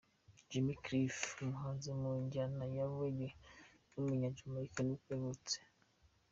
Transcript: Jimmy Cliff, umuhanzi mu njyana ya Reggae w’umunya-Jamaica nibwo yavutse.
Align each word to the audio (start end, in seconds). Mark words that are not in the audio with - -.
Jimmy 0.49 0.75
Cliff, 0.83 1.17
umuhanzi 1.43 1.89
mu 2.01 2.11
njyana 2.23 2.63
ya 2.75 2.85
Reggae 2.95 3.31
w’umunya-Jamaica 3.93 4.79
nibwo 4.83 5.09
yavutse. 5.15 5.55